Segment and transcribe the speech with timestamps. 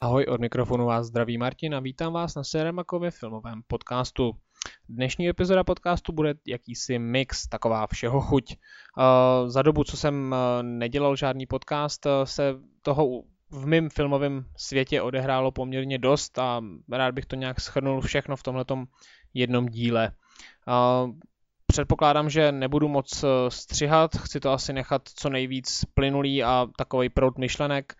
[0.00, 4.32] Ahoj, od mikrofonu vás zdraví Martin a vítám vás na Seremakově filmovém podcastu.
[4.88, 8.52] Dnešní epizoda podcastu bude jakýsi mix, taková všeho chuť.
[8.52, 14.44] Uh, za dobu, co jsem uh, nedělal žádný podcast, uh, se toho v mém filmovém
[14.56, 18.86] světě odehrálo poměrně dost a rád bych to nějak schrnul všechno v tomhletom
[19.34, 20.12] jednom díle.
[21.76, 27.08] Předpokládám, že nebudu moc eh, střihat, chci to asi nechat co nejvíc plynulý a takový
[27.08, 27.94] prout myšlenek.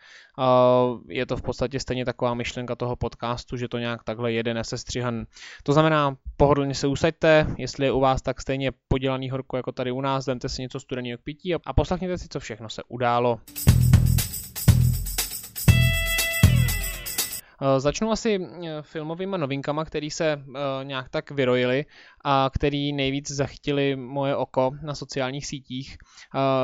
[1.09, 5.25] Je to v podstatě stejně taková myšlenka toho podcastu, že to nějak takhle jede nesestřihan.
[5.63, 9.93] To znamená, pohodlně se usaďte, jestli je u vás tak stejně podělaný horko jako tady
[9.93, 13.41] u nás, vemte si něco studeného k pití a poslechněte si, co všechno se událo.
[17.79, 21.85] Začnu asi eh, filmovými novinkama, které se eh, nějak tak vyrojily
[22.25, 25.97] a který nejvíc zachytili moje oko na sociálních sítích.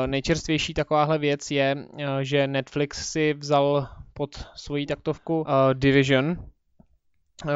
[0.06, 1.86] Nejčerstvější takováhle věc je,
[2.22, 6.36] že Netflix si vzal pod svoji taktovku Division,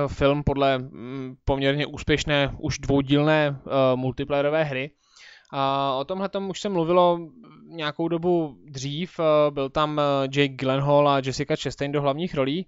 [0.07, 3.61] film podle mm, poměrně úspěšné už dvoudílné
[3.95, 4.91] multiplayerové hry.
[5.53, 7.19] A o tomhle tom už se mluvilo
[7.69, 9.21] nějakou dobu dřív,
[9.51, 12.67] byl tam Jake Gyllenhaal a Jessica Chastain do hlavních rolí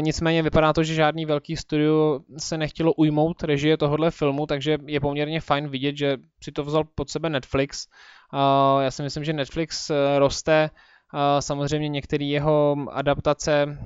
[0.00, 5.00] nicméně vypadá to, že žádný velký studio se nechtělo ujmout režie tohohle filmu, takže je
[5.00, 7.86] poměrně fajn vidět, že si to vzal pod sebe Netflix.
[8.32, 10.70] Uh, já si myslím, že Netflix uh, roste,
[11.40, 13.78] samozřejmě některé jeho adaptace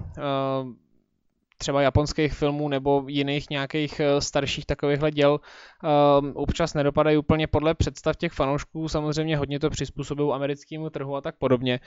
[1.62, 7.74] třeba japonských filmů nebo jiných nějakých eh, starších takovýchhle děl um, občas nedopadají úplně podle
[7.74, 11.80] představ těch fanoušků, samozřejmě hodně to přizpůsobují americkému trhu a tak podobně,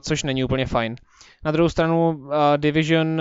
[0.00, 0.96] což není úplně fajn.
[1.44, 3.20] Na druhou stranu uh, Division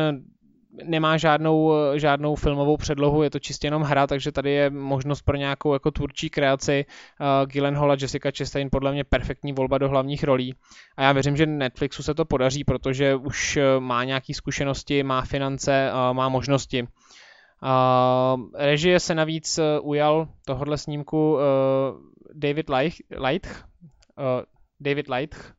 [0.83, 5.37] nemá žádnou, žádnou filmovou předlohu, je to čistě jenom hra, takže tady je možnost pro
[5.37, 6.85] nějakou jako tvůrčí kreaci.
[7.19, 10.55] Uh, Gyllenhaal a Jessica Chastain podle mě perfektní volba do hlavních rolí.
[10.97, 15.21] A já věřím, že Netflixu se to podaří, protože už eh, má nějaké zkušenosti, má
[15.21, 16.83] finance, uh, má možnosti.
[16.83, 21.39] Uh, režie se navíc ujal tohohle snímku uh,
[22.33, 23.43] David Leich, uh,
[24.79, 25.53] David Leich,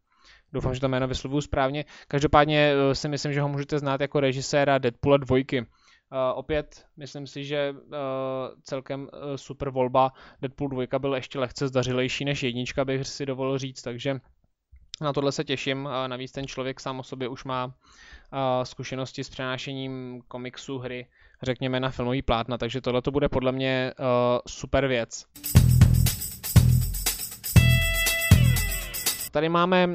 [0.53, 1.85] Doufám, že to jméno vyslovuju správně.
[2.09, 5.61] Každopádně eh, si myslím, že ho můžete znát jako režiséra Deadpoola dvojky.
[5.61, 7.99] Uh, opět myslím si, že uh,
[8.63, 10.13] celkem uh, super volba.
[10.43, 14.21] Deadpool 2 byl ještě lehce zdařilejší než jednička, bych si dovolil říct, takže
[15.01, 15.85] na tohle se těším.
[15.85, 17.73] Uh, navíc ten člověk sám o sobě už má uh,
[18.63, 21.07] zkušenosti s přenášením komiksu, hry,
[21.43, 24.07] řekněme na filmový plátna, takže tohle to bude podle mě uh,
[24.49, 25.25] super věc.
[29.33, 29.95] Tady máme uh,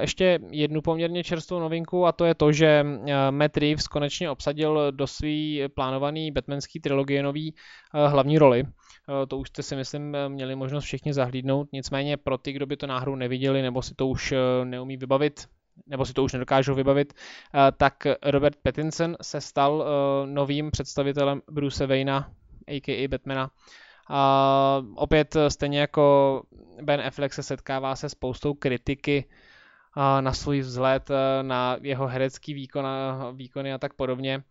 [0.00, 4.92] ještě jednu poměrně čerstvou novinku a to je to, že uh, Matt Reeves konečně obsadil
[4.92, 8.64] do své plánované Batmanské trilogie nový uh, hlavní roli.
[9.28, 12.86] To už jste si myslím měli možnost všichni zahlídnout, nicméně pro ty, kdo by to
[12.86, 15.48] náhodou neviděli nebo si to už neumí vybavit,
[15.86, 17.12] nebo si to už nedokážou vybavit,
[17.76, 19.84] tak Robert Pattinson se stal
[20.26, 22.30] novým představitelem Bruce Wayna,
[22.68, 23.08] a.k.a.
[23.08, 23.50] Batmana,
[24.10, 26.42] a opět eh, stejně jako
[26.82, 29.24] Ben Affleck se setkává se spoustou kritiky
[30.20, 32.86] na svůj vzhled, eh, na jeho herecký výkon,
[33.34, 34.42] výkony a tak podobně.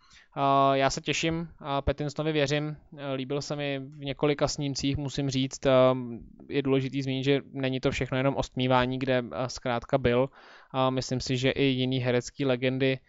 [0.73, 1.49] Já se těším,
[1.81, 5.59] Pattinsonovi věřím, eh, líbil se mi v několika snímcích, musím říct,
[6.49, 10.29] je důležitý zmínit, že není to všechno jenom o stmívání, kde zkrátka byl.
[10.89, 12.99] Myslím si, že i jiný herecký legendy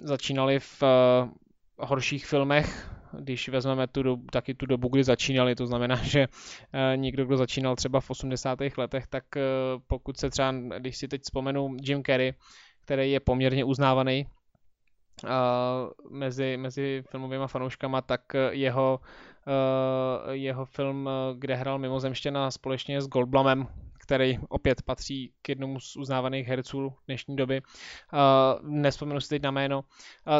[0.00, 0.82] začínali v
[1.78, 6.26] horších filmech, když vezmeme tu dobu, taky tu dobu, kdy začínali, to znamená, že
[6.72, 8.58] eh, někdo, kdo začínal třeba v 80.
[8.78, 9.40] letech, tak eh,
[9.86, 12.34] pokud se třeba, když si teď vzpomenu Jim Carrey,
[12.84, 14.26] který je poměrně uznávaný
[15.24, 15.30] uh,
[16.10, 18.20] mezi, mezi filmovými fanouškama, tak
[18.50, 19.00] jeho,
[20.30, 21.08] jeho film,
[21.38, 23.66] kde hrál mimozemštěna společně s Goldblumem,
[24.04, 27.62] který opět patří k jednomu z uznávaných herců dnešní doby.
[28.62, 29.84] Nespomenu si teď na jméno.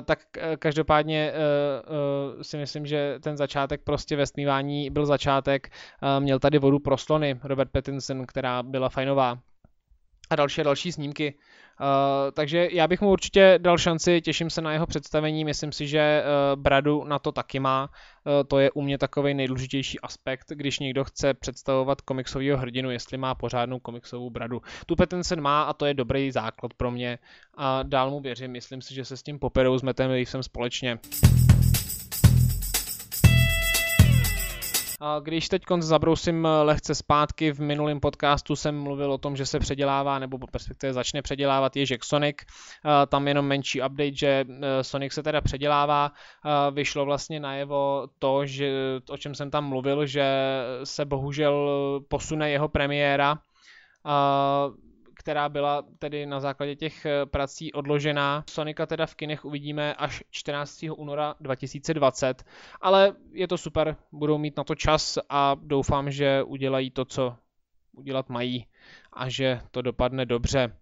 [0.04, 5.70] Tak uh, každopádně uh, uh, si myslím, že ten začátek prostě ve smívání byl začátek.
[6.18, 9.38] Měl tady vodu pro slony Robert Pattinson, která byla fajnová.
[10.30, 11.34] A další a další snímky.
[11.80, 11.86] Uh,
[12.32, 16.24] takže já bych mu určitě dal šanci, těším se na jeho představení, myslím si, že
[16.24, 17.88] uh, Bradu na to taky má.
[18.26, 23.18] Uh, to je u mě takový nejdůležitější aspekt, když někdo chce představovat komiksového hrdinu, jestli
[23.18, 24.62] má pořádnou komiksovou bradu.
[24.86, 27.18] Tu Pattinson má a to je dobrý základ pro mě
[27.56, 30.98] a dál mu věřím, myslím si, že se s tím poperou s Metem Reevesem společně.
[35.20, 39.58] Když teď zabrousím eh, lehce zpátky, v minulém podcastu jsem mluvil o tom, že se
[39.58, 42.36] předělává, nebo respektive začne předělávat Ježek Sonic.
[42.40, 46.12] Eh, tam jenom menší update, že eh, Sonic se teda předělává.
[46.70, 48.72] Vyšlo vlastně najevo to, že,
[49.10, 50.24] o čem jsem tam mluvil, že
[50.84, 51.70] se bohužel
[52.08, 53.38] posune jeho premiéra
[55.24, 58.44] která byla tedy na základě těch eh, prací odložená.
[58.50, 60.84] Sonika teda v kinech uvidíme až 14.
[60.96, 62.44] února 2020,
[62.80, 67.36] ale je to super, budou mít na to čas a doufám, že udělají to, co
[67.92, 68.66] udělat mají
[69.12, 70.76] a že to dopadne dobře.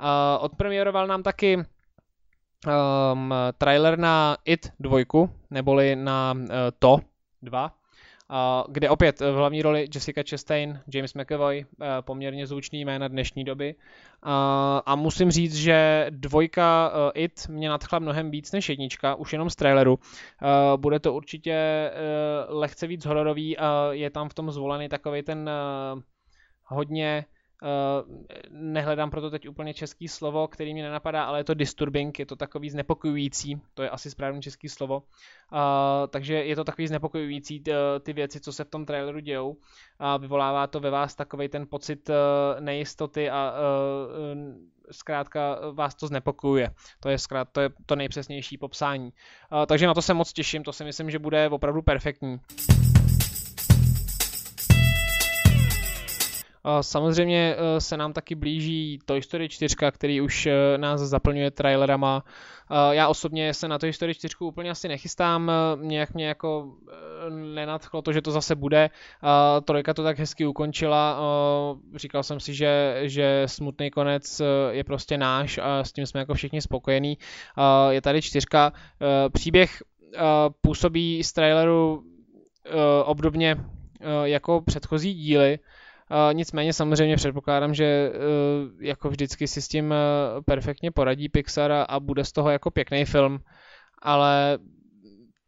[0.00, 0.06] Uh,
[0.44, 4.98] odpremieroval nám taky um, trailer na It 2,
[5.50, 6.48] neboli na uh,
[6.78, 6.98] To
[7.42, 7.83] 2, Uh,
[8.68, 13.74] kde opět v hlavní roli Jessica Chastain, James McAvoy, uh, poměrně zvučný jména dnešní doby.
[14.86, 19.50] A musím říct, že dvojka uh, It mě nadchla mnohem víc než jednička, už jenom
[19.50, 19.98] z traileru.
[20.76, 21.90] Bude to určitě
[22.48, 25.50] lehce víc hororový a je tam v tom zvolený takový ten
[26.64, 27.24] hodně
[28.50, 32.36] nehledám proto teď úplně český slovo, který mi nenapadá, ale je to disturbing, je to
[32.36, 34.96] takový znepokojující, to je asi správné český slovo.
[34.96, 35.58] Uh,
[36.08, 39.56] takže je to takový znepokojující ty, eh, ty věci, co se v tom traileru dějou.
[39.98, 42.14] A vyvolává to ve vás takový ten pocit uh,
[42.60, 43.54] nejistoty a
[44.90, 46.70] zkrátka vás to znepokojuje.
[47.00, 49.12] To je, zkrát, to je to nejpřesnější popsání.
[49.66, 52.40] Takže na to se moc těším, to si myslím, že bude opravdu perfektní.
[56.80, 62.24] Samozřejmě eh, se nám taky blíží Toy Story 4, který už eh, nás zaplňuje trailerama.
[62.70, 65.50] Eh, já osobně se na Toy Story 4 úplně asi nechystám,
[65.80, 66.74] nějak mě jako
[67.30, 68.90] nenadchlo to, že to zase bude.
[69.64, 71.20] Trojka to tak hezky ukončila,
[71.94, 76.34] říkal jsem si, že, že smutný konec je prostě náš a s tím jsme jako
[76.34, 77.18] všichni spokojení.
[77.90, 78.72] Je tady čtyřka.
[79.32, 79.82] Příběh
[80.60, 82.04] působí z traileru
[83.04, 83.56] obdobně
[84.24, 85.58] jako předchozí díly,
[86.32, 89.96] nicméně samozřejmě předpokládám, že uh, jako vždycky si s tím uh,
[90.46, 93.38] perfektně poradí Pixar a, a bude z toho jako pěkný film,
[94.02, 94.58] ale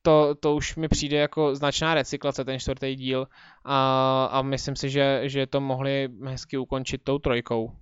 [0.02, 3.26] to, to už mi přijde jako značná recyklace ten čtvrtý díl
[3.64, 7.72] a, a myslím si, že, že to mohli hezky ukončit tou trojkou.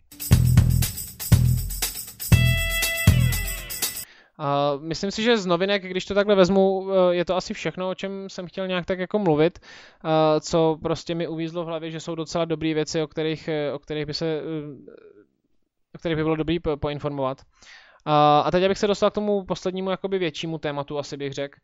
[4.39, 7.91] Uh, myslím si, že z novinek, když to takhle vezmu, uh, je to asi všechno,
[7.91, 10.11] o čem jsem chtěl nějak tak jako mluvit, uh,
[10.41, 14.07] co prostě mi uvízlo v hlavě, že jsou docela dobré věci, o kterých, o kterých
[14.07, 14.43] by se
[15.95, 17.43] o kterých by bylo dobrý poinformovat.
[18.45, 21.59] A teď bych se dostal k tomu poslednímu jakoby většímu tématu, asi bych řekl,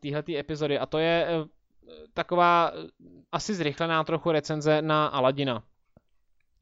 [0.00, 0.78] téhletý epizody.
[0.78, 1.28] A to je
[2.14, 2.72] taková
[3.32, 5.62] asi zrychlená trochu recenze na Aladina.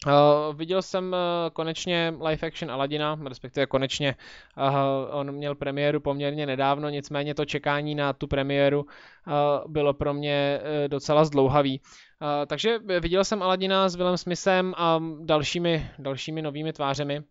[0.06, 1.18] Uh, viděl jsem uh,
[1.52, 4.16] konečně live action Aladina, respektive konečně
[4.56, 4.74] uh,
[5.10, 10.60] on měl premiéru poměrně nedávno, nicméně to čekání na tu premiéru uh, bylo pro mě
[10.60, 11.80] uh, docela zdlouhavý.
[11.80, 17.22] Uh, takže viděl jsem Aladina s Willem Smithem a dalšími, dalšími novými tvářemi.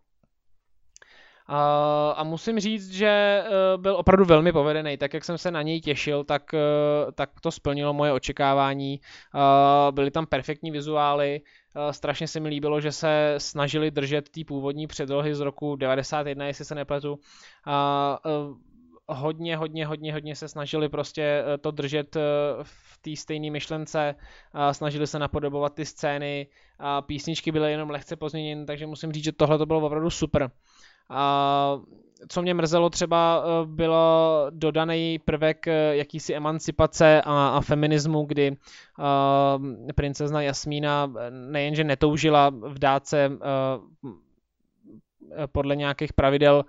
[1.48, 3.44] A, a musím říct, že e,
[3.78, 4.98] byl opravdu velmi povedený.
[4.98, 6.60] Tak jak jsem se na něj těšil, tak, e,
[7.16, 9.00] tak to splnilo moje očekávání.
[9.92, 11.42] Byly tam perfektní vizuály,
[11.92, 16.66] strašně se mi líbilo, že se snažili držet té původní předlohy z roku 91, jestli
[16.66, 17.20] se nepletu.
[17.66, 18.30] A, e,
[19.08, 22.18] hodně, hodně, hodně, hodně se snažili prostě to držet
[22.64, 24.16] v té stejné myšlence,
[24.72, 26.48] snažili se napodobovat ty scény
[26.80, 30.52] a písničky byly jenom lehce pozměněny, takže musím říct, že tohle to bylo opravdu super.
[31.10, 31.80] A
[32.28, 38.52] co mě mrzelo třeba, eh, bylo dodaný prvek eh, jakýsi emancipace a, a feminismu, kdy
[38.52, 38.56] uh,
[39.96, 44.12] princezna Jasmína nejenže netoužila vdát se uh,
[45.52, 46.66] podle nějakých pravidel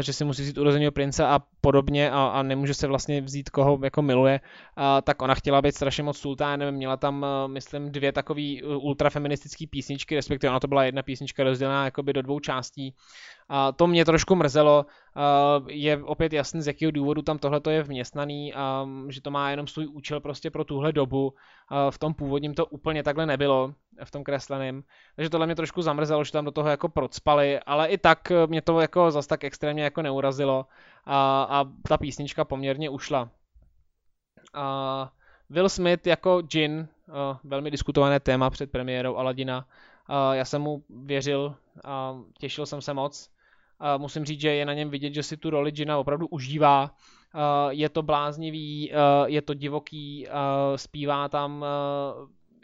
[0.00, 3.78] že si musí vzít urozeného prince a podobně a, a nemůže se vlastně vzít koho
[3.84, 4.40] jako miluje,
[4.76, 8.66] a, tak ona chtěla být strašně moc sultánem, měla tam, eh, myslím, dvě takové eh,
[8.66, 12.94] ultrafeministické písničky, respektive ona to byla jedna písnička rozdělená jakoby do dvou částí.
[13.48, 14.86] A to mě trošku mrzelo,
[15.68, 19.66] je opět jasný, z jakého důvodu tam tohle je vměstnaný, a, že to má jenom
[19.66, 21.34] svůj účel prostě pro tuhle dobu.
[21.68, 23.74] A v tom původním to úplně takhle nebylo,
[24.04, 24.82] v tom kresleném.
[25.16, 28.62] Takže tohle mě trošku zamrzelo, že tam do toho jako procpali, ale i tak mě
[28.62, 30.66] to jako zas tak extrémně jako neurazilo
[31.04, 33.30] a, a ta písnička poměrně ušla.
[34.54, 35.12] A
[35.50, 36.88] Will Smith jako Jin,
[37.44, 39.66] velmi diskutované téma před premiérou Aladina.
[40.32, 43.30] Já jsem mu věřil a těšil jsem se moc.
[43.96, 46.90] Musím říct, že je na něm vidět, že si tu roli Jina opravdu užívá.
[47.68, 48.92] Je to bláznivý,
[49.26, 50.26] je to divoký,
[50.76, 51.64] zpívá tam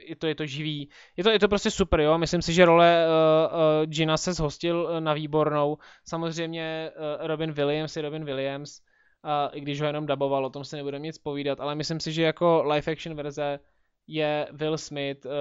[0.04, 0.88] je to, je to živý.
[1.16, 2.18] Je to, je to prostě super, jo.
[2.18, 5.78] Myslím si, že role uh, uh, Gina se zhostil na výbornou.
[6.04, 8.80] Samozřejmě uh, Robin Williams je Robin Williams,
[9.24, 12.12] uh, i když ho jenom daboval, o tom se nebudeme nic povídat, ale myslím si,
[12.12, 13.58] že jako live action verze
[14.06, 15.32] je Will Smith uh,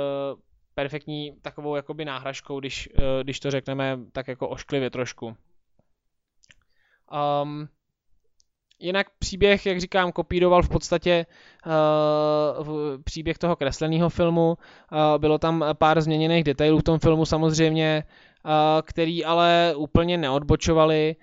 [0.75, 5.35] perfektní takovou jakoby náhražkou, když, uh, když to řekneme tak jako ošklivě trošku.
[7.43, 7.69] Um,
[8.81, 11.25] Jinak příběh, jak říkám, kopíroval v podstatě
[11.65, 12.63] uh,
[13.09, 14.53] příběh toho kresleného filmu.
[14.53, 18.03] Uh, bylo tam pár změněných detailů v tom filmu samozřejmě.
[18.83, 21.15] který ale úplně neodbočovali.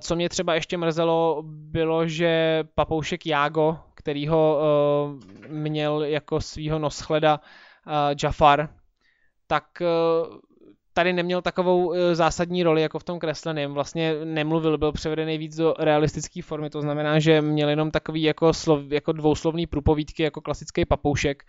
[0.00, 4.60] Co mě třeba ještě mrzelo, bylo, že papoušek Jágo, který ho
[5.48, 7.40] měl jako svýho noschleda
[8.22, 8.68] Jafar,
[9.46, 9.64] tak
[10.92, 13.72] tady neměl takovou zásadní roli jako v tom kresleném.
[13.72, 18.52] Vlastně nemluvil, byl převedený víc do realistické formy, to znamená, že měl jenom takový jako,
[18.52, 21.42] slov, jako dvouslovný průpovídky, jako klasický papoušek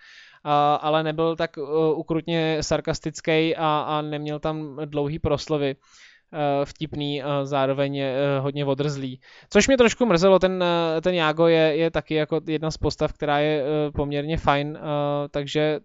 [0.81, 7.45] ale nebyl tak uh, ukrutně sarkastický a, a neměl tam dlouhý proslovy uh, vtipný, a
[7.45, 8.01] zároveň
[8.39, 9.19] hodně odrzlý.
[9.49, 10.63] Což mě trošku mrzelo, ten,
[11.01, 13.63] ten Jago je, je taky jako jedna z postav, která je
[13.95, 14.79] poměrně fajn,
[15.31, 15.79] takže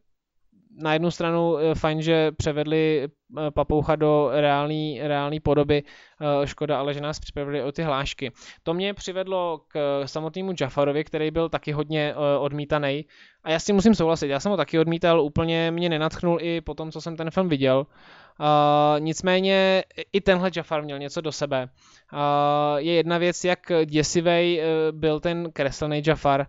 [0.78, 6.78] na jednu stranu eh, fajn, že převedli eh, papoucha do reální, reální podoby, eh, škoda
[6.78, 8.32] ale, že nás připravili o ty hlášky.
[8.62, 13.06] To mě přivedlo k samotnému Jafarovi, který byl taky hodně odmítaný
[13.44, 16.75] a já si musím souhlasit, já jsem ho taky odmítal, úplně mě nenatchnul i po
[16.75, 17.87] tom, co jsem ten film viděl.
[18.40, 21.68] Uh, nicméně i tenhle Jafar měl něco do sebe.
[22.12, 22.18] Uh,
[22.76, 26.47] je jedna věc, jak děsivej uh, byl ten kreslený Jafar.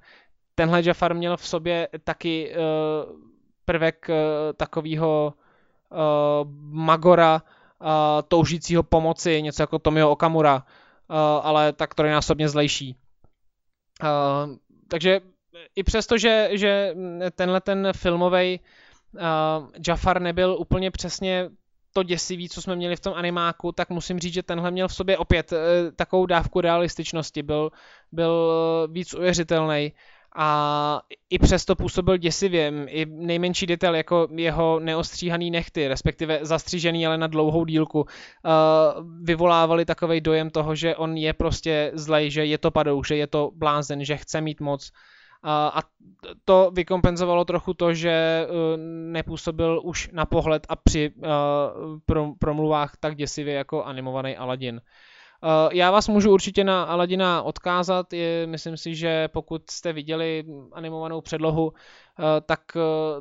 [0.56, 3.30] Tenhle Jafar měl v sobě taky uh,
[3.70, 5.96] prvek eh, takového eh,
[6.72, 7.88] Magora uh,
[8.28, 10.66] toužícího pomoci, něco jako Tomio Okamura,
[11.42, 12.96] ale tak trojnásobně zlejší.
[14.88, 15.22] Takže
[15.76, 16.96] i přesto, že, že
[17.36, 18.60] tenhle ten filmový
[19.88, 21.50] Jafar nebyl úplně přesně
[21.94, 24.96] to děsivý, co jsme měli v tom animáku, tak musím říct, že tenhle měl v
[24.96, 25.54] sobě opět
[25.96, 27.72] takovou dávku realističnosti, byl,
[28.12, 28.34] byl
[28.92, 29.94] víc uvěřitelný
[30.36, 32.74] a i přesto působil děsivě.
[32.88, 38.06] I nejmenší detail, jako jeho neostříhaný nechty, respektive zastřížený, ale na dlouhou dílku,
[39.22, 43.28] vyvolávali takový dojem toho, že on je prostě zlej, že je to padou, že je
[43.28, 44.92] to blázen, že chce mít moc.
[45.44, 45.82] A
[46.46, 48.56] to vykompenzovalo trochu to, že uh,
[49.12, 54.82] nepůsobil už na pohled a při uh, promluvách tak děsivě jako animovaný Aladdin.
[55.44, 60.46] Eh, já vás můžu určitě na Aladina odkázat, je, myslím si, že pokud jste viděli
[60.72, 62.80] animovanou předlohu, eh, tak eh,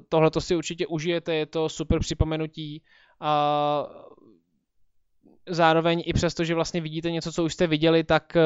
[0.09, 2.83] tohle to si určitě užijete, je to super připomenutí
[3.21, 3.87] a
[5.49, 8.37] zároveň i přesto, že vlastně vidíte něco, co už jste viděli, tak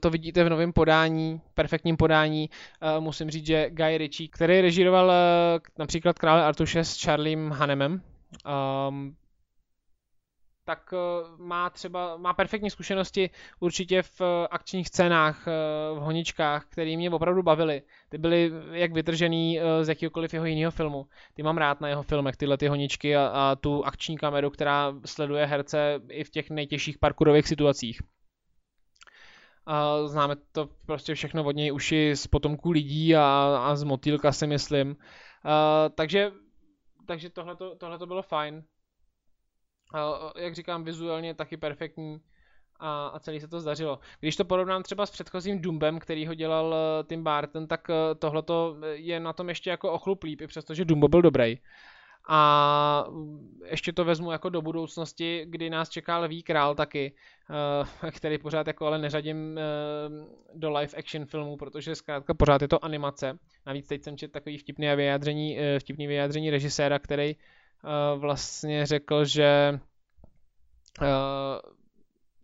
[0.00, 2.50] to vidíte v novém podání, perfektním podání.
[2.98, 5.12] Musím říct, že Guy Ritchie, který režíroval
[5.78, 8.02] například Krále Artuše s Charliem Hanemem,
[8.46, 9.14] ehm,
[10.64, 10.96] tak eh,
[11.36, 15.50] má třeba, má perfektní zkušenosti určitě v eh, akčních scénách, eh,
[15.94, 17.82] v honičkách, které mě opravdu bavily.
[18.08, 21.06] Ty byly jak vytržený z jakýkoliv jeho jiného filmu.
[21.34, 24.94] Ty mám rád na jeho filmech, tyhle ty honičky a, a tu akční kameru, která
[25.04, 28.02] sleduje herce i v těch nejtěžších parkourových situacích.
[29.66, 34.32] A známe to prostě všechno od něj uši z potomků lidí a, a z motýlka
[34.32, 34.96] si myslím.
[35.44, 36.32] A, takže
[37.06, 37.30] takže
[37.78, 38.64] tohle to bylo fajn
[40.36, 42.20] jak říkám, vizuálně taky perfektní
[42.82, 43.98] a, a celý se to zdařilo.
[44.20, 47.94] Když to porovnám třeba s předchozím Dumbem, který ho dělal uh, Tim Burton, tak uh,
[48.18, 48.42] tohle
[48.92, 51.58] je na tom ještě jako ochlup líp, i přestože Dumbo byl dobrý.
[52.28, 53.04] A
[53.64, 57.12] ještě to vezmu jako do budoucnosti, kdy nás čeká Lví král taky,
[58.02, 59.60] uh, který pořád jako ale neřadím
[60.54, 63.38] do live action filmů, protože zkrátka pořád je to animace.
[63.66, 67.36] Navíc teď jsem četl takový vtipný vyjádření, vtipný vyjádření režiséra, který Eh,
[68.16, 69.80] vlastně řekl, že
[71.02, 71.06] eh,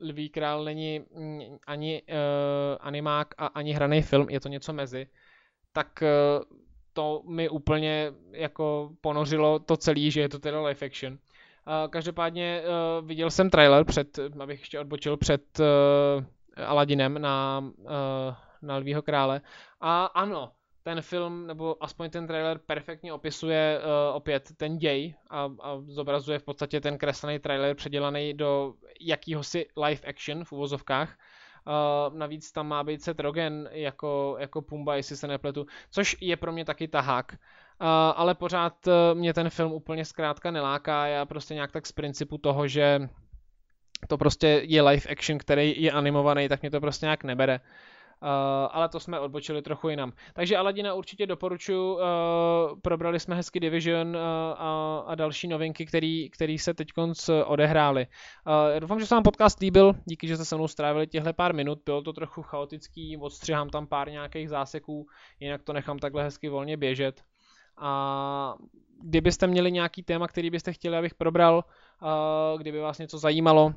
[0.00, 1.04] Lví král není
[1.66, 2.16] ani uh,
[2.80, 5.07] animák a ani hraný film, je to něco mezi,
[5.73, 6.02] tak
[6.92, 11.18] to mi úplně jako ponořilo to celé, že je to teda live action.
[11.90, 12.62] Každopádně
[13.02, 15.61] viděl jsem trailer před, abych ještě odbočil před
[16.57, 17.64] Aladinem na,
[18.62, 19.40] na Lvího krále
[19.80, 20.52] a ano,
[20.88, 26.38] ten film, nebo aspoň ten trailer perfektně opisuje uh, opět ten děj a, a zobrazuje
[26.38, 31.18] v podstatě ten kreslený trailer předělaný do jakýhosi live action v uvozovkách.
[31.66, 36.37] Uh, navíc tam má být Seth Rogen jako, jako Pumba, jestli se nepletu, což je
[36.37, 37.33] pro mě taky tahák.
[37.33, 41.92] Uh, ale pořád uh, mě ten film úplně zkrátka neláká, já prostě nějak tak z
[41.92, 43.09] principu toho, že
[44.09, 47.61] to prostě je live action, který je animovaný, tak mě to prostě nějak nebere.
[47.61, 47.66] Uh,
[48.22, 48.28] Uh,
[48.70, 50.12] ale to jsme odbočili trochu jinam.
[50.34, 52.00] Takže Aladina určitě doporučuji, uh,
[52.82, 54.22] probrali jsme hezky Division uh,
[54.56, 55.87] a, a další novinky,
[56.30, 56.88] které se teď
[57.44, 58.06] odehrály.
[58.46, 61.54] Uh, doufám, že se vám podcast líbil, díky, že jste se mnou strávili těhle pár
[61.54, 65.06] minut, bylo to trochu chaotický, odstřihám tam pár nějakých záseků,
[65.40, 67.22] jinak to nechám takhle hezky volně běžet.
[67.80, 68.54] A
[69.02, 71.64] kdybyste měli nějaký téma, který byste chtěli, abych probral,
[72.58, 73.75] kdyby vás něco zajímalo,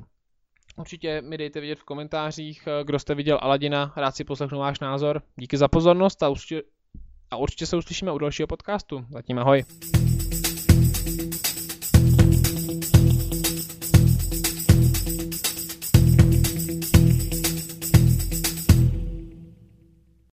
[0.76, 4.80] Určitě mi dejte vědět v komentářích, eh, kdo jste viděl Aladina, rád si poslechnu váš
[4.80, 5.22] názor.
[5.36, 6.62] Díky za pozornost a určitě,
[7.30, 9.06] a určitě se uslyšíme u dalšího podcastu.
[9.10, 9.64] Zatím ahoj.